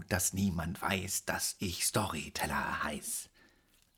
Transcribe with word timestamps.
dass 0.00 0.32
niemand 0.32 0.80
weiß, 0.80 1.24
dass 1.24 1.56
ich 1.58 1.84
Storyteller 1.84 2.84
heiß. 2.84 3.28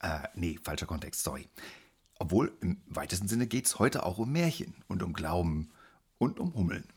Äh, 0.01 0.29
nee, 0.35 0.59
falscher 0.63 0.87
Kontext, 0.87 1.23
sorry. 1.23 1.49
Obwohl, 2.19 2.57
im 2.61 2.83
weitesten 2.87 3.29
Sinne 3.29 3.47
geht 3.47 3.67
es 3.67 3.79
heute 3.79 4.05
auch 4.05 4.19
um 4.19 4.33
Märchen 4.33 4.75
und 4.89 5.03
um 5.03 5.13
Glauben 5.13 5.71
und 6.19 6.39
um 6.41 6.55
Hummeln. 6.55 6.89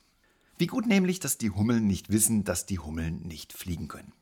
Wie 0.57 0.67
gut 0.67 0.85
nämlich, 0.85 1.19
dass 1.19 1.37
die 1.37 1.51
Hummeln 1.51 1.85
nicht 1.85 2.09
wissen, 2.09 2.43
dass 2.43 2.65
die 2.65 2.79
Hummeln 2.79 3.21
nicht 3.21 3.53
fliegen 3.53 3.87
können. 3.87 4.13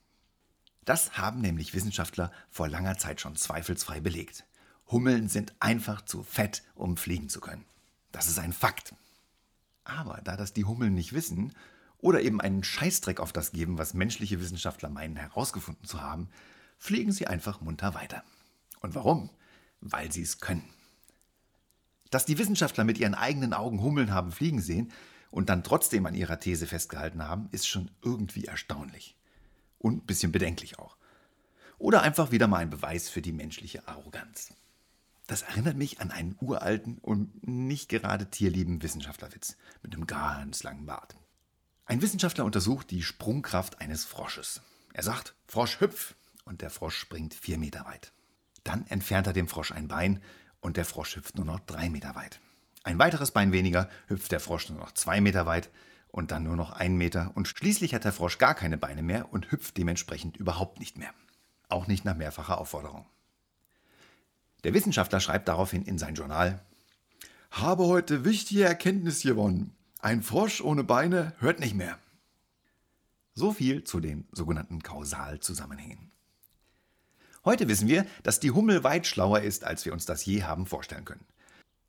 Das 0.83 1.17
haben 1.17 1.41
nämlich 1.41 1.73
Wissenschaftler 1.73 2.31
vor 2.49 2.67
langer 2.67 2.97
Zeit 2.97 3.21
schon 3.21 3.35
zweifelsfrei 3.35 3.99
belegt. 3.99 4.45
Hummeln 4.87 5.29
sind 5.29 5.53
einfach 5.59 6.01
zu 6.03 6.23
fett, 6.23 6.63
um 6.75 6.97
fliegen 6.97 7.29
zu 7.29 7.41
können. 7.41 7.65
Das 8.11 8.27
ist 8.27 8.37
ein 8.37 8.53
Fakt. 8.53 8.93
Aber 9.83 10.21
da 10.23 10.37
das 10.37 10.53
die 10.53 10.65
Hummeln 10.65 10.93
nicht 10.93 11.13
wissen 11.13 11.53
oder 12.05 12.21
eben 12.21 12.39
einen 12.39 12.63
Scheißdreck 12.63 13.19
auf 13.19 13.33
das 13.33 13.51
geben, 13.51 13.79
was 13.79 13.95
menschliche 13.95 14.39
Wissenschaftler 14.39 14.89
meinen 14.89 15.15
herausgefunden 15.15 15.87
zu 15.87 16.01
haben, 16.01 16.29
fliegen 16.77 17.11
sie 17.11 17.25
einfach 17.25 17.61
munter 17.61 17.95
weiter. 17.95 18.23
Und 18.81 18.93
warum? 18.93 19.31
Weil 19.81 20.11
sie 20.11 20.21
es 20.21 20.39
können. 20.39 20.69
Dass 22.11 22.27
die 22.27 22.37
Wissenschaftler 22.37 22.83
mit 22.83 22.99
ihren 22.99 23.15
eigenen 23.15 23.53
Augen 23.53 23.81
Hummeln 23.81 24.13
haben 24.13 24.31
fliegen 24.31 24.61
sehen 24.61 24.91
und 25.31 25.49
dann 25.49 25.63
trotzdem 25.63 26.05
an 26.05 26.13
ihrer 26.13 26.39
These 26.39 26.67
festgehalten 26.67 27.23
haben, 27.23 27.49
ist 27.51 27.67
schon 27.67 27.89
irgendwie 28.03 28.45
erstaunlich. 28.45 29.17
Und 29.79 30.03
ein 30.03 30.05
bisschen 30.05 30.31
bedenklich 30.31 30.77
auch. 30.77 30.97
Oder 31.79 32.03
einfach 32.03 32.31
wieder 32.31 32.47
mal 32.47 32.59
ein 32.59 32.69
Beweis 32.69 33.09
für 33.09 33.23
die 33.23 33.33
menschliche 33.33 33.87
Arroganz. 33.87 34.53
Das 35.25 35.41
erinnert 35.41 35.75
mich 35.75 36.01
an 36.01 36.11
einen 36.11 36.37
uralten 36.39 36.99
und 36.99 37.47
nicht 37.47 37.89
gerade 37.89 38.29
tierlieben 38.29 38.83
Wissenschaftlerwitz 38.83 39.57
mit 39.81 39.95
einem 39.95 40.05
ganz 40.05 40.61
langen 40.61 40.85
Bart. 40.85 41.15
Ein 41.87 42.01
Wissenschaftler 42.01 42.45
untersucht 42.45 42.89
die 42.89 43.03
Sprungkraft 43.03 43.79
eines 43.79 44.05
Frosches. 44.05 44.61
Er 44.93 45.03
sagt, 45.03 45.35
Frosch 45.45 45.79
hüpf, 45.79 46.15
und 46.43 46.61
der 46.61 46.71
Frosch 46.71 46.97
springt 46.97 47.35
vier 47.35 47.59
Meter 47.59 47.85
weit. 47.85 48.11
Dann 48.63 48.87
entfernt 48.87 49.27
er 49.27 49.33
dem 49.33 49.47
Frosch 49.47 49.71
ein 49.71 49.87
Bein 49.87 50.21
und 50.61 50.77
der 50.77 50.85
Frosch 50.85 51.15
hüpft 51.15 51.35
nur 51.35 51.45
noch 51.45 51.59
drei 51.59 51.89
Meter 51.89 52.15
weit. 52.15 52.39
Ein 52.83 52.97
weiteres 52.97 53.31
Bein 53.31 53.51
weniger 53.51 53.89
hüpft 54.07 54.31
der 54.31 54.39
Frosch 54.39 54.69
nur 54.69 54.79
noch 54.79 54.93
zwei 54.93 55.21
Meter 55.21 55.45
weit 55.45 55.69
und 56.07 56.31
dann 56.31 56.43
nur 56.43 56.55
noch 56.55 56.71
einen 56.71 56.97
Meter 56.97 57.31
und 57.35 57.47
schließlich 57.47 57.93
hat 57.93 58.03
der 58.03 58.13
Frosch 58.13 58.39
gar 58.39 58.55
keine 58.55 58.77
Beine 58.77 59.03
mehr 59.03 59.31
und 59.31 59.51
hüpft 59.51 59.77
dementsprechend 59.77 60.37
überhaupt 60.37 60.79
nicht 60.79 60.97
mehr. 60.97 61.13
Auch 61.69 61.85
nicht 61.85 62.05
nach 62.05 62.15
mehrfacher 62.15 62.57
Aufforderung. 62.57 63.05
Der 64.63 64.73
Wissenschaftler 64.73 65.19
schreibt 65.19 65.47
daraufhin 65.47 65.83
in 65.83 65.99
sein 65.99 66.15
Journal, 66.15 66.61
habe 67.51 67.85
heute 67.85 68.25
wichtige 68.25 68.63
Erkenntnis 68.63 69.21
gewonnen. 69.21 69.75
Ein 70.05 70.21
Frosch 70.21 70.61
ohne 70.61 70.83
Beine 70.83 71.33
hört 71.39 71.59
nicht 71.59 71.73
mehr. 71.73 71.97
So 73.33 73.51
viel 73.53 73.83
zu 73.85 73.99
den 73.99 74.27
sogenannten 74.31 74.83
Kausalzusammenhängen. 74.83 76.11
Heute 77.43 77.67
wissen 77.67 77.87
wir, 77.87 78.05
dass 78.21 78.39
die 78.39 78.51
Hummel 78.51 78.83
weit 78.83 79.07
schlauer 79.07 79.39
ist, 79.39 79.63
als 79.63 79.83
wir 79.83 79.93
uns 79.93 80.05
das 80.05 80.23
je 80.23 80.43
haben 80.43 80.67
vorstellen 80.67 81.05
können. 81.05 81.25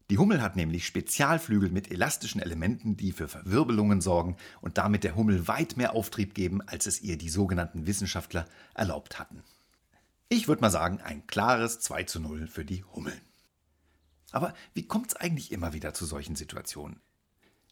Die 0.09 0.17
Hummel 0.17 0.41
hat 0.41 0.56
nämlich 0.56 0.87
Spezialflügel 0.87 1.69
mit 1.69 1.91
elastischen 1.91 2.41
Elementen, 2.41 2.97
die 2.97 3.12
für 3.12 3.28
Verwirbelungen 3.28 4.00
sorgen 4.00 4.39
und 4.62 4.78
damit 4.78 5.05
der 5.05 5.14
Hummel 5.14 5.47
weit 5.47 5.77
mehr 5.77 5.92
Auftrieb 5.92 6.33
geben, 6.33 6.62
als 6.62 6.87
es 6.87 7.03
ihr 7.03 7.19
die 7.19 7.28
sogenannten 7.28 7.87
Wissenschaftler 7.87 8.47
erlaubt 8.72 9.19
hatten. 9.19 9.43
Ich 10.31 10.49
würde 10.49 10.62
mal 10.62 10.71
sagen, 10.71 11.03
ein 11.03 11.26
klares 11.26 11.81
2 11.81 12.05
zu 12.05 12.21
0 12.21 12.47
für 12.47 12.65
die 12.65 12.82
Hummeln. 12.82 13.21
Aber 14.31 14.55
wie 14.72 14.87
kommt 14.87 15.09
es 15.09 15.16
eigentlich 15.16 15.53
immer 15.53 15.75
wieder 15.75 15.93
zu 15.93 16.06
solchen 16.06 16.34
Situationen? 16.34 16.99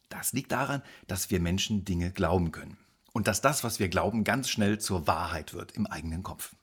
Das 0.09 0.33
liegt 0.33 0.51
daran, 0.51 0.81
dass 1.07 1.29
wir 1.29 1.39
Menschen 1.39 1.85
Dinge 1.85 2.11
glauben 2.11 2.51
können. 2.51 2.77
Und 3.13 3.27
dass 3.27 3.41
das, 3.41 3.63
was 3.63 3.79
wir 3.79 3.87
glauben, 3.87 4.23
ganz 4.23 4.49
schnell 4.49 4.79
zur 4.79 5.07
Wahrheit 5.07 5.53
wird 5.53 5.71
im 5.71 5.87
eigenen 5.87 6.21
Kopf. 6.21 6.55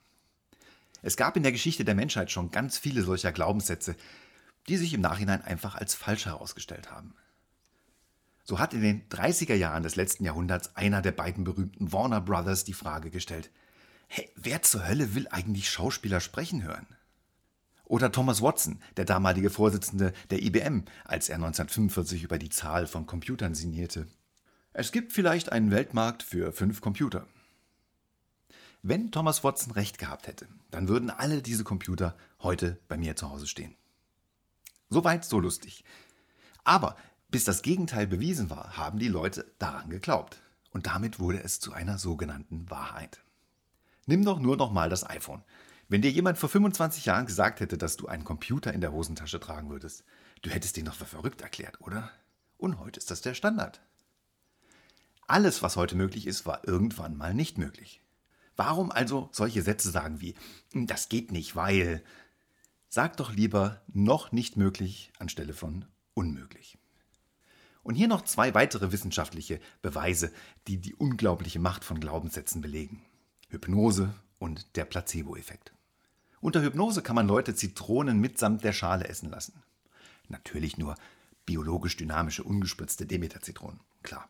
Es 1.00 1.16
gab 1.16 1.36
in 1.36 1.42
der 1.42 1.52
Geschichte 1.52 1.84
der 1.84 1.94
Menschheit 1.94 2.30
schon 2.30 2.50
ganz 2.50 2.78
viele 2.78 3.02
solcher 3.02 3.32
Glaubenssätze, 3.32 3.96
die 4.68 4.76
sich 4.76 4.94
im 4.94 5.00
Nachhinein 5.00 5.42
einfach 5.42 5.74
als 5.74 5.94
falsch 5.94 6.26
herausgestellt 6.26 6.90
haben. 6.90 7.14
So 8.44 8.58
hat 8.58 8.74
in 8.74 8.82
den 8.82 9.08
30er 9.08 9.54
Jahren 9.54 9.82
des 9.82 9.96
letzten 9.96 10.24
Jahrhunderts 10.24 10.76
einer 10.76 11.02
der 11.02 11.12
beiden 11.12 11.44
berühmten 11.44 11.92
Warner 11.92 12.20
Brothers 12.20 12.64
die 12.64 12.72
Frage 12.72 13.10
gestellt, 13.10 13.50
Hey, 14.08 14.30
wer 14.36 14.60
zur 14.62 14.86
Hölle 14.86 15.14
will 15.14 15.26
eigentlich 15.30 15.70
Schauspieler 15.70 16.20
sprechen 16.20 16.62
hören? 16.62 16.86
Oder 17.92 18.10
Thomas 18.10 18.40
Watson, 18.40 18.78
der 18.96 19.04
damalige 19.04 19.50
Vorsitzende 19.50 20.14
der 20.30 20.42
IBM, 20.42 20.86
als 21.04 21.28
er 21.28 21.34
1945 21.34 22.22
über 22.22 22.38
die 22.38 22.48
Zahl 22.48 22.86
von 22.86 23.04
Computern 23.04 23.54
sinnierte. 23.54 24.06
Es 24.72 24.92
gibt 24.92 25.12
vielleicht 25.12 25.52
einen 25.52 25.70
Weltmarkt 25.70 26.22
für 26.22 26.52
fünf 26.52 26.80
Computer. 26.80 27.26
Wenn 28.80 29.12
Thomas 29.12 29.44
Watson 29.44 29.74
recht 29.74 29.98
gehabt 29.98 30.26
hätte, 30.26 30.48
dann 30.70 30.88
würden 30.88 31.10
alle 31.10 31.42
diese 31.42 31.64
Computer 31.64 32.16
heute 32.40 32.78
bei 32.88 32.96
mir 32.96 33.14
zu 33.14 33.28
Hause 33.28 33.46
stehen. 33.46 33.74
Soweit 34.88 35.26
so 35.26 35.38
lustig. 35.38 35.84
Aber 36.64 36.96
bis 37.28 37.44
das 37.44 37.60
Gegenteil 37.60 38.06
bewiesen 38.06 38.48
war, 38.48 38.74
haben 38.78 39.00
die 39.00 39.08
Leute 39.08 39.52
daran 39.58 39.90
geglaubt. 39.90 40.40
Und 40.70 40.86
damit 40.86 41.20
wurde 41.20 41.42
es 41.42 41.60
zu 41.60 41.74
einer 41.74 41.98
sogenannten 41.98 42.70
Wahrheit. 42.70 43.20
Nimm 44.06 44.24
doch 44.24 44.38
nur 44.38 44.56
noch 44.56 44.72
mal 44.72 44.88
das 44.88 45.06
iPhone. 45.06 45.42
Wenn 45.92 46.00
dir 46.00 46.10
jemand 46.10 46.38
vor 46.38 46.48
25 46.48 47.04
Jahren 47.04 47.26
gesagt 47.26 47.60
hätte, 47.60 47.76
dass 47.76 47.98
du 47.98 48.06
einen 48.06 48.24
Computer 48.24 48.72
in 48.72 48.80
der 48.80 48.92
Hosentasche 48.92 49.38
tragen 49.38 49.68
würdest, 49.68 50.04
du 50.40 50.48
hättest 50.48 50.78
den 50.78 50.86
doch 50.86 50.94
für 50.94 51.04
verrückt 51.04 51.42
erklärt, 51.42 51.82
oder? 51.82 52.10
Und 52.56 52.78
heute 52.78 52.96
ist 52.96 53.10
das 53.10 53.20
der 53.20 53.34
Standard. 53.34 53.82
Alles, 55.26 55.62
was 55.62 55.76
heute 55.76 55.94
möglich 55.94 56.26
ist, 56.26 56.46
war 56.46 56.66
irgendwann 56.66 57.14
mal 57.14 57.34
nicht 57.34 57.58
möglich. 57.58 58.00
Warum 58.56 58.90
also 58.90 59.28
solche 59.32 59.60
Sätze 59.60 59.90
sagen 59.90 60.22
wie, 60.22 60.34
das 60.72 61.10
geht 61.10 61.30
nicht, 61.30 61.56
weil. 61.56 62.02
Sag 62.88 63.18
doch 63.18 63.30
lieber 63.30 63.82
noch 63.86 64.32
nicht 64.32 64.56
möglich 64.56 65.12
anstelle 65.18 65.52
von 65.52 65.84
unmöglich. 66.14 66.78
Und 67.82 67.96
hier 67.96 68.08
noch 68.08 68.22
zwei 68.22 68.54
weitere 68.54 68.92
wissenschaftliche 68.92 69.60
Beweise, 69.82 70.32
die 70.68 70.78
die 70.78 70.94
unglaubliche 70.94 71.58
Macht 71.58 71.84
von 71.84 72.00
Glaubenssätzen 72.00 72.62
belegen. 72.62 73.04
Hypnose 73.50 74.14
und 74.38 74.74
der 74.76 74.86
Placebo-Effekt. 74.86 75.74
Unter 76.42 76.60
Hypnose 76.60 77.02
kann 77.02 77.14
man 77.14 77.28
Leute 77.28 77.54
Zitronen 77.54 78.18
mitsamt 78.18 78.64
der 78.64 78.72
Schale 78.72 79.06
essen 79.06 79.30
lassen. 79.30 79.62
Natürlich 80.28 80.76
nur 80.76 80.96
biologisch 81.46 81.96
dynamische, 81.96 82.42
ungespritzte 82.42 83.06
Demeter-Zitronen, 83.06 83.78
klar. 84.02 84.28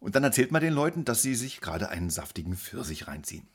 Und 0.00 0.16
dann 0.16 0.24
erzählt 0.24 0.50
man 0.50 0.62
den 0.62 0.72
Leuten, 0.72 1.04
dass 1.04 1.22
sie 1.22 1.36
sich 1.36 1.60
gerade 1.60 1.90
einen 1.90 2.10
saftigen 2.10 2.56
Pfirsich 2.56 3.06
reinziehen. 3.06 3.46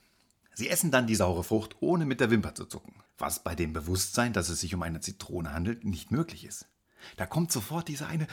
Sie 0.53 0.69
essen 0.69 0.91
dann 0.91 1.07
die 1.07 1.15
saure 1.15 1.43
Frucht, 1.43 1.75
ohne 1.81 2.05
mit 2.05 2.21
der 2.21 2.31
Wimper 2.31 2.55
zu 2.55 2.65
zucken, 2.65 2.93
was 3.17 3.43
bei 3.43 3.53
dem 3.53 3.73
Bewusstsein, 3.73 4.31
dass 4.31 4.47
es 4.47 4.61
sich 4.61 4.73
um 4.73 4.81
eine 4.81 5.01
Zitrone 5.01 5.51
handelt, 5.51 5.83
nicht 5.83 6.09
möglich 6.09 6.45
ist. 6.45 6.67
Da 7.17 7.25
kommt 7.25 7.51
sofort 7.51 7.89
diese 7.89 8.07
eine 8.07 8.27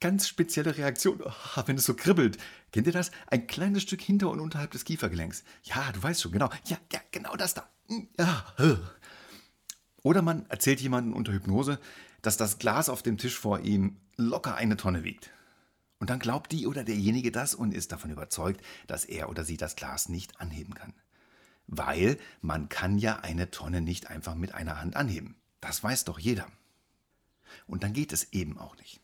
ganz 0.00 0.26
spezielle 0.26 0.78
Reaktion, 0.78 1.22
oh, 1.22 1.62
wenn 1.66 1.76
es 1.76 1.84
so 1.84 1.92
kribbelt. 1.92 2.38
Kennt 2.72 2.86
ihr 2.86 2.92
das? 2.94 3.10
Ein 3.26 3.46
kleines 3.46 3.82
Stück 3.82 4.00
hinter 4.00 4.30
und 4.30 4.40
unterhalb 4.40 4.70
des 4.70 4.84
Kiefergelenks. 4.84 5.44
Ja, 5.64 5.92
du 5.92 6.02
weißt 6.02 6.22
schon, 6.22 6.32
genau. 6.32 6.48
Ja, 6.64 6.78
ja, 6.90 7.00
genau 7.10 7.36
das 7.36 7.52
da. 7.52 7.68
Hm, 7.88 8.08
ja. 8.18 8.44
Oder 10.02 10.22
man 10.22 10.46
erzählt 10.46 10.80
jemandem 10.80 11.14
unter 11.14 11.32
Hypnose, 11.32 11.78
dass 12.22 12.36
das 12.36 12.58
Glas 12.58 12.88
auf 12.88 13.02
dem 13.02 13.18
Tisch 13.18 13.38
vor 13.38 13.60
ihm 13.60 13.96
locker 14.16 14.54
eine 14.54 14.76
Tonne 14.76 15.04
wiegt. 15.04 15.30
Und 15.98 16.10
dann 16.10 16.18
glaubt 16.18 16.50
die 16.50 16.66
oder 16.66 16.82
derjenige 16.82 17.30
das 17.30 17.54
und 17.54 17.72
ist 17.72 17.92
davon 17.92 18.10
überzeugt, 18.10 18.60
dass 18.86 19.04
er 19.04 19.28
oder 19.28 19.44
sie 19.44 19.56
das 19.56 19.76
Glas 19.76 20.08
nicht 20.08 20.40
anheben 20.40 20.74
kann. 20.74 20.94
Weil 21.68 22.18
man 22.40 22.68
kann 22.68 22.98
ja 22.98 23.20
eine 23.20 23.50
Tonne 23.50 23.80
nicht 23.80 24.08
einfach 24.10 24.34
mit 24.34 24.52
einer 24.52 24.80
Hand 24.80 24.96
anheben. 24.96 25.36
Das 25.60 25.82
weiß 25.82 26.04
doch 26.04 26.18
jeder. 26.18 26.48
Und 27.66 27.84
dann 27.84 27.92
geht 27.92 28.12
es 28.12 28.32
eben 28.32 28.58
auch 28.58 28.76
nicht 28.76 29.02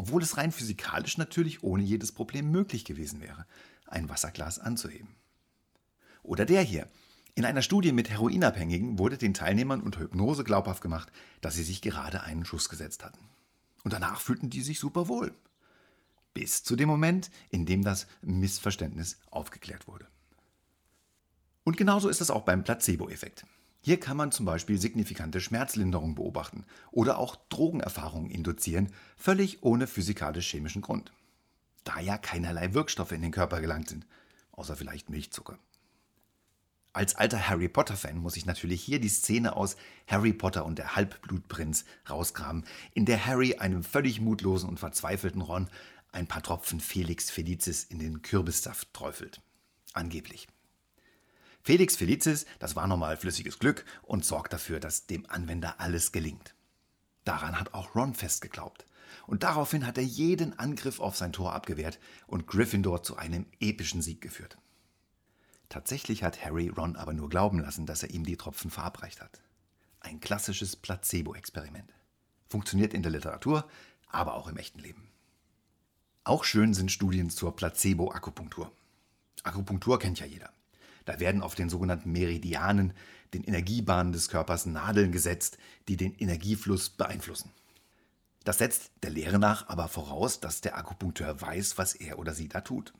obwohl 0.00 0.22
es 0.22 0.38
rein 0.38 0.50
physikalisch 0.50 1.18
natürlich 1.18 1.62
ohne 1.62 1.82
jedes 1.82 2.10
Problem 2.10 2.50
möglich 2.50 2.86
gewesen 2.86 3.20
wäre, 3.20 3.44
ein 3.86 4.08
Wasserglas 4.08 4.58
anzuheben. 4.58 5.08
Oder 6.22 6.46
der 6.46 6.62
hier. 6.62 6.88
In 7.34 7.44
einer 7.44 7.62
Studie 7.62 7.92
mit 7.92 8.10
Heroinabhängigen 8.10 8.98
wurde 8.98 9.16
den 9.16 9.34
Teilnehmern 9.34 9.80
unter 9.80 10.00
Hypnose 10.00 10.44
glaubhaft 10.44 10.82
gemacht, 10.82 11.12
dass 11.40 11.54
sie 11.54 11.62
sich 11.62 11.80
gerade 11.80 12.22
einen 12.22 12.44
Schuss 12.44 12.68
gesetzt 12.68 13.04
hatten. 13.04 13.28
Und 13.84 13.92
danach 13.92 14.20
fühlten 14.20 14.50
die 14.50 14.62
sich 14.62 14.78
super 14.78 15.08
wohl. 15.08 15.34
Bis 16.34 16.62
zu 16.62 16.76
dem 16.76 16.88
Moment, 16.88 17.30
in 17.50 17.66
dem 17.66 17.82
das 17.82 18.06
Missverständnis 18.22 19.18
aufgeklärt 19.30 19.86
wurde. 19.86 20.06
Und 21.64 21.76
genauso 21.76 22.08
ist 22.08 22.20
es 22.20 22.30
auch 22.30 22.42
beim 22.42 22.64
Placebo-Effekt. 22.64 23.46
Hier 23.82 23.98
kann 23.98 24.16
man 24.16 24.32
zum 24.32 24.44
Beispiel 24.44 24.78
signifikante 24.78 25.40
Schmerzlinderung 25.40 26.14
beobachten 26.14 26.64
oder 26.90 27.18
auch 27.18 27.36
Drogenerfahrungen 27.48 28.30
induzieren, 28.30 28.92
völlig 29.16 29.62
ohne 29.62 29.86
physikalisch-chemischen 29.86 30.82
Grund. 30.82 31.12
Da 31.84 31.98
ja 31.98 32.18
keinerlei 32.18 32.74
Wirkstoffe 32.74 33.12
in 33.12 33.22
den 33.22 33.30
Körper 33.30 33.60
gelangt 33.60 33.88
sind, 33.88 34.06
außer 34.52 34.76
vielleicht 34.76 35.08
Milchzucker. 35.08 35.58
Als 36.92 37.14
alter 37.14 37.48
Harry 37.48 37.68
Potter-Fan 37.68 38.18
muss 38.18 38.36
ich 38.36 38.46
natürlich 38.46 38.82
hier 38.82 39.00
die 39.00 39.08
Szene 39.08 39.54
aus 39.54 39.76
Harry 40.08 40.32
Potter 40.32 40.64
und 40.64 40.78
der 40.78 40.96
Halbblutprinz 40.96 41.84
rausgraben, 42.08 42.64
in 42.94 43.06
der 43.06 43.24
Harry 43.24 43.56
einem 43.56 43.84
völlig 43.84 44.20
mutlosen 44.20 44.68
und 44.68 44.80
verzweifelten 44.80 45.40
Ron 45.40 45.68
ein 46.10 46.26
paar 46.26 46.42
Tropfen 46.42 46.80
Felix 46.80 47.30
Felicis 47.30 47.84
in 47.84 48.00
den 48.00 48.22
Kürbissaft 48.22 48.92
träufelt. 48.92 49.40
Angeblich. 49.92 50.48
Felix 51.62 51.94
Felicis, 51.94 52.46
das 52.58 52.74
war 52.74 52.88
nochmal 52.88 53.16
flüssiges 53.16 53.60
Glück 53.60 53.84
und 54.02 54.24
sorgt 54.24 54.52
dafür, 54.52 54.80
dass 54.80 55.06
dem 55.06 55.28
Anwender 55.30 55.78
alles 55.78 56.10
gelingt. 56.10 56.54
Daran 57.24 57.60
hat 57.60 57.74
auch 57.74 57.94
Ron 57.94 58.14
festgeglaubt. 58.14 58.86
Und 59.26 59.42
daraufhin 59.42 59.86
hat 59.86 59.98
er 59.98 60.04
jeden 60.04 60.58
Angriff 60.58 60.98
auf 60.98 61.16
sein 61.16 61.32
Tor 61.32 61.52
abgewehrt 61.52 62.00
und 62.26 62.46
Gryffindor 62.46 63.02
zu 63.02 63.16
einem 63.16 63.46
epischen 63.60 64.02
Sieg 64.02 64.20
geführt. 64.20 64.56
Tatsächlich 65.70 66.24
hat 66.24 66.44
Harry 66.44 66.68
Ron 66.68 66.96
aber 66.96 67.14
nur 67.14 67.28
glauben 67.28 67.60
lassen, 67.60 67.86
dass 67.86 68.02
er 68.02 68.10
ihm 68.10 68.24
die 68.24 68.36
Tropfen 68.36 68.72
verabreicht 68.72 69.20
hat. 69.22 69.40
Ein 70.00 70.18
klassisches 70.18 70.74
Placebo-Experiment. 70.74 71.94
Funktioniert 72.48 72.92
in 72.92 73.02
der 73.02 73.12
Literatur, 73.12 73.68
aber 74.08 74.34
auch 74.34 74.48
im 74.48 74.56
echten 74.56 74.80
Leben. 74.80 75.08
Auch 76.24 76.42
schön 76.42 76.74
sind 76.74 76.90
Studien 76.90 77.30
zur 77.30 77.54
Placebo-Akupunktur. 77.54 78.72
Akupunktur 79.44 80.00
kennt 80.00 80.18
ja 80.18 80.26
jeder. 80.26 80.50
Da 81.04 81.20
werden 81.20 81.40
auf 81.40 81.54
den 81.54 81.70
sogenannten 81.70 82.10
Meridianen, 82.10 82.92
den 83.32 83.44
Energiebahnen 83.44 84.12
des 84.12 84.28
Körpers, 84.28 84.66
Nadeln 84.66 85.12
gesetzt, 85.12 85.56
die 85.86 85.96
den 85.96 86.14
Energiefluss 86.16 86.90
beeinflussen. 86.90 87.52
Das 88.42 88.58
setzt 88.58 88.90
der 89.04 89.10
Lehre 89.10 89.38
nach 89.38 89.68
aber 89.68 89.86
voraus, 89.86 90.40
dass 90.40 90.62
der 90.62 90.76
Akupunkteur 90.76 91.40
weiß, 91.40 91.78
was 91.78 91.94
er 91.94 92.18
oder 92.18 92.34
sie 92.34 92.48
da 92.48 92.60
tut. 92.60 92.92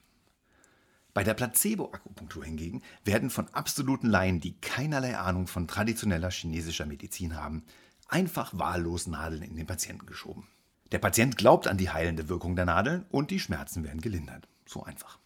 Bei 1.13 1.25
der 1.25 1.35
Placebo-Akupunktur 1.35 2.45
hingegen 2.45 2.83
werden 3.05 3.31
von 3.31 3.49
absoluten 3.49 4.09
Laien, 4.09 4.41
die 4.41 4.61
keinerlei 4.61 5.19
Ahnung 5.19 5.47
von 5.47 5.67
traditioneller 5.67 6.31
chinesischer 6.31 6.87
Medizin 6.87 7.37
haben, 7.37 7.65
einfach 8.09 8.57
wahllos 8.57 9.07
Nadeln 9.07 9.43
in 9.43 9.57
den 9.57 9.67
Patienten 9.67 10.07
geschoben. 10.07 10.47
Der 10.93 10.99
Patient 10.99 11.37
glaubt 11.37 11.69
an 11.69 11.79
die 11.79 11.91
heilende 11.91 12.29
Wirkung 12.29 12.57
der 12.57 12.67
Nadeln 12.67 13.07
und 13.11 13.31
die 13.31 13.41
Schmerzen 13.41 13.85
werden 13.85 14.01
gelindert. 14.01 14.49
So 14.67 14.83
einfach. 14.85 15.19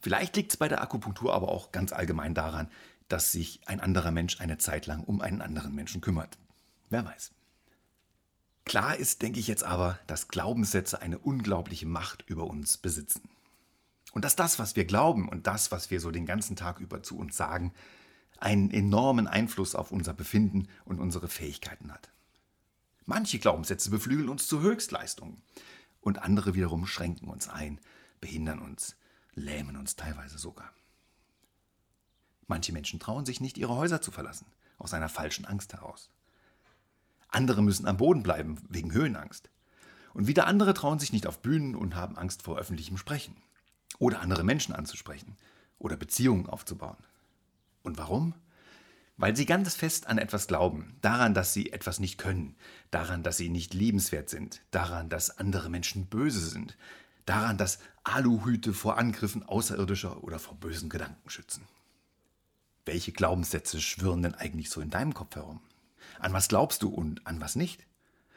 Vielleicht 0.00 0.36
liegt 0.36 0.52
es 0.52 0.56
bei 0.56 0.68
der 0.68 0.82
Akupunktur 0.82 1.32
aber 1.32 1.48
auch 1.48 1.72
ganz 1.72 1.92
allgemein 1.92 2.34
daran, 2.34 2.68
dass 3.08 3.32
sich 3.32 3.60
ein 3.66 3.80
anderer 3.80 4.10
Mensch 4.10 4.40
eine 4.40 4.58
Zeit 4.58 4.86
lang 4.86 5.04
um 5.04 5.20
einen 5.20 5.42
anderen 5.42 5.74
Menschen 5.74 6.00
kümmert. 6.00 6.38
Wer 6.90 7.04
weiß. 7.04 7.32
Klar 8.64 8.96
ist, 8.96 9.22
denke 9.22 9.40
ich 9.40 9.48
jetzt 9.48 9.64
aber, 9.64 9.98
dass 10.06 10.28
Glaubenssätze 10.28 11.02
eine 11.02 11.18
unglaubliche 11.18 11.86
Macht 11.86 12.24
über 12.28 12.44
uns 12.44 12.78
besitzen. 12.78 13.28
Und 14.12 14.24
dass 14.24 14.36
das, 14.36 14.58
was 14.58 14.76
wir 14.76 14.84
glauben 14.84 15.28
und 15.28 15.46
das, 15.46 15.72
was 15.72 15.90
wir 15.90 16.00
so 16.00 16.10
den 16.10 16.26
ganzen 16.26 16.54
Tag 16.54 16.80
über 16.80 17.02
zu 17.02 17.18
uns 17.18 17.36
sagen, 17.36 17.72
einen 18.38 18.70
enormen 18.70 19.26
Einfluss 19.26 19.74
auf 19.74 19.90
unser 19.90 20.12
Befinden 20.12 20.68
und 20.84 21.00
unsere 21.00 21.28
Fähigkeiten 21.28 21.92
hat. 21.92 22.10
Manche 23.06 23.38
Glaubenssätze 23.38 23.90
beflügeln 23.90 24.28
uns 24.28 24.46
zu 24.46 24.60
Höchstleistungen 24.60 25.42
und 26.00 26.22
andere 26.22 26.54
wiederum 26.54 26.86
schränken 26.86 27.28
uns 27.28 27.48
ein, 27.48 27.80
behindern 28.20 28.60
uns, 28.60 28.96
lähmen 29.34 29.76
uns 29.76 29.96
teilweise 29.96 30.38
sogar. 30.38 30.72
Manche 32.46 32.72
Menschen 32.72 33.00
trauen 33.00 33.24
sich 33.24 33.40
nicht, 33.40 33.56
ihre 33.56 33.74
Häuser 33.76 34.02
zu 34.02 34.10
verlassen, 34.10 34.46
aus 34.78 34.92
einer 34.92 35.08
falschen 35.08 35.46
Angst 35.46 35.72
heraus. 35.72 36.10
Andere 37.28 37.62
müssen 37.62 37.86
am 37.86 37.96
Boden 37.96 38.22
bleiben, 38.22 38.58
wegen 38.68 38.92
Höhenangst. 38.92 39.50
Und 40.12 40.26
wieder 40.26 40.46
andere 40.46 40.74
trauen 40.74 40.98
sich 40.98 41.12
nicht 41.12 41.26
auf 41.26 41.40
Bühnen 41.40 41.74
und 41.74 41.94
haben 41.94 42.18
Angst 42.18 42.42
vor 42.42 42.58
öffentlichem 42.58 42.98
Sprechen. 42.98 43.36
Oder 44.02 44.20
andere 44.20 44.42
Menschen 44.42 44.74
anzusprechen. 44.74 45.36
Oder 45.78 45.96
Beziehungen 45.96 46.48
aufzubauen. 46.48 46.96
Und 47.84 47.98
warum? 47.98 48.34
Weil 49.16 49.36
sie 49.36 49.46
ganz 49.46 49.76
fest 49.76 50.08
an 50.08 50.18
etwas 50.18 50.48
glauben, 50.48 50.96
daran, 51.02 51.34
dass 51.34 51.54
sie 51.54 51.70
etwas 51.70 52.00
nicht 52.00 52.18
können, 52.18 52.56
daran, 52.90 53.22
dass 53.22 53.36
sie 53.36 53.48
nicht 53.48 53.74
liebenswert 53.74 54.28
sind, 54.28 54.60
daran, 54.72 55.08
dass 55.08 55.38
andere 55.38 55.70
Menschen 55.70 56.06
böse 56.06 56.44
sind, 56.44 56.76
daran, 57.26 57.58
dass 57.58 57.78
Aluhüte 58.02 58.72
vor 58.72 58.98
Angriffen 58.98 59.44
Außerirdischer 59.44 60.24
oder 60.24 60.40
vor 60.40 60.56
bösen 60.56 60.88
Gedanken 60.88 61.30
schützen. 61.30 61.68
Welche 62.84 63.12
Glaubenssätze 63.12 63.80
schwirren 63.80 64.24
denn 64.24 64.34
eigentlich 64.34 64.70
so 64.70 64.80
in 64.80 64.90
deinem 64.90 65.14
Kopf 65.14 65.36
herum? 65.36 65.60
An 66.18 66.32
was 66.32 66.48
glaubst 66.48 66.82
du 66.82 66.88
und 66.88 67.24
an 67.24 67.40
was 67.40 67.54
nicht? 67.54 67.86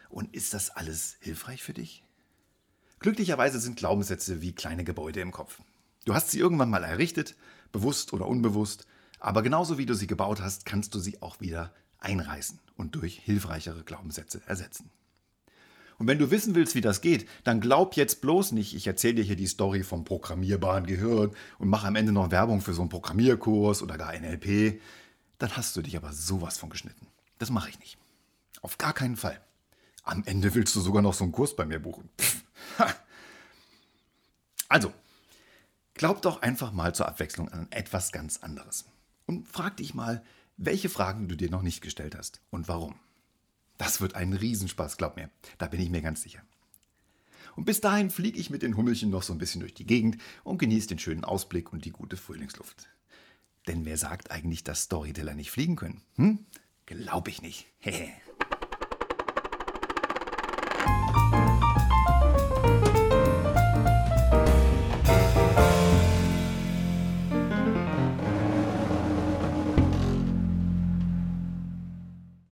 Und 0.10 0.32
ist 0.36 0.54
das 0.54 0.70
alles 0.70 1.18
hilfreich 1.22 1.64
für 1.64 1.74
dich? 1.74 2.05
Glücklicherweise 3.06 3.60
sind 3.60 3.78
Glaubenssätze 3.78 4.42
wie 4.42 4.52
kleine 4.52 4.84
Gebäude 4.84 5.20
im 5.20 5.32
Kopf. 5.32 5.62
Du 6.06 6.16
hast 6.16 6.32
sie 6.32 6.40
irgendwann 6.40 6.72
mal 6.72 6.84
errichtet, 6.84 7.36
bewusst 7.72 8.14
oder 8.14 8.28
unbewusst, 8.28 8.88
aber 9.20 9.44
genauso 9.44 9.78
wie 9.78 9.86
du 9.86 9.94
sie 9.94 10.08
gebaut 10.08 10.42
hast, 10.42 10.66
kannst 10.66 10.96
du 10.96 10.98
sie 10.98 11.22
auch 11.22 11.40
wieder 11.40 11.72
einreißen 12.00 12.58
und 12.78 12.96
durch 12.96 13.20
hilfreichere 13.20 13.84
Glaubenssätze 13.84 14.42
ersetzen. 14.48 14.90
Und 16.00 16.08
wenn 16.08 16.18
du 16.18 16.32
wissen 16.32 16.56
willst, 16.56 16.74
wie 16.74 16.82
das 16.82 17.02
geht, 17.02 17.30
dann 17.44 17.62
glaub 17.62 17.96
jetzt 17.96 18.22
bloß 18.22 18.54
nicht, 18.54 18.74
ich 18.74 18.88
erzähle 18.88 19.14
dir 19.14 19.24
hier 19.24 19.36
die 19.36 19.46
Story 19.46 19.84
vom 19.84 20.04
programmierbaren 20.04 20.88
Gehirn 20.88 21.30
und 21.60 21.70
mache 21.70 21.86
am 21.86 21.96
Ende 21.96 22.12
noch 22.12 22.32
Werbung 22.32 22.62
für 22.62 22.74
so 22.74 22.82
einen 22.82 22.90
Programmierkurs 22.90 23.84
oder 23.84 24.00
gar 24.00 24.20
NLP. 24.20 24.82
Dann 25.38 25.56
hast 25.56 25.76
du 25.76 25.84
dich 25.84 25.96
aber 25.96 26.12
sowas 26.12 26.58
von 26.58 26.72
geschnitten. 26.72 27.06
Das 27.38 27.52
mache 27.52 27.70
ich 27.70 27.80
nicht. 27.80 28.00
Auf 28.64 28.80
gar 28.80 28.94
keinen 28.94 29.16
Fall. 29.16 29.40
Am 30.02 30.24
Ende 30.26 30.56
willst 30.56 30.76
du 30.76 30.82
sogar 30.82 31.04
noch 31.04 31.14
so 31.14 31.24
einen 31.24 31.34
Kurs 31.34 31.56
bei 31.56 31.68
mir 31.68 31.78
buchen. 31.78 32.10
Also, 34.68 34.92
glaub 35.94 36.24
doch 36.24 36.42
einfach 36.42 36.72
mal 36.72 36.96
zur 36.96 37.08
Abwechslung 37.08 37.50
an 37.50 37.68
etwas 37.70 38.12
ganz 38.12 38.38
anderes. 38.38 38.86
Und 39.28 39.48
frag 39.48 39.78
dich 39.78 39.94
mal, 39.94 40.24
welche 40.58 40.90
Fragen 40.90 41.28
du 41.28 41.36
dir 41.36 41.52
noch 41.52 41.62
nicht 41.62 41.82
gestellt 41.82 42.16
hast 42.16 42.42
und 42.50 42.68
warum. 42.68 42.96
Das 43.78 44.02
wird 44.02 44.16
ein 44.16 44.34
Riesenspaß, 44.34 44.98
glaub 44.98 45.18
mir. 45.18 45.30
Da 45.58 45.68
bin 45.68 45.82
ich 45.82 45.90
mir 45.90 46.02
ganz 46.02 46.24
sicher. 46.24 46.42
Und 47.56 47.66
bis 47.66 47.80
dahin 47.80 48.10
fliege 48.10 48.40
ich 48.40 48.50
mit 48.50 48.64
den 48.64 48.76
Hummelchen 48.76 49.10
noch 49.10 49.24
so 49.24 49.34
ein 49.34 49.38
bisschen 49.38 49.62
durch 49.62 49.74
die 49.74 49.86
Gegend 49.86 50.18
und 50.44 50.58
genieße 50.58 50.88
den 50.88 51.00
schönen 51.00 51.24
Ausblick 51.24 51.72
und 51.72 51.86
die 51.86 51.92
gute 51.92 52.18
Frühlingsluft. 52.18 52.90
Denn 53.68 53.86
wer 53.86 53.98
sagt 53.98 54.32
eigentlich, 54.32 54.64
dass 54.64 54.84
Storyteller 54.84 55.34
nicht 55.34 55.52
fliegen 55.52 55.76
können? 55.76 56.02
Hm? 56.16 56.46
Glaub 56.86 57.28
ich 57.28 57.42
nicht. 57.42 57.68